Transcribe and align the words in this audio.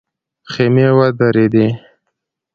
خيمې 0.51 0.87
ودرېدې. 0.97 1.67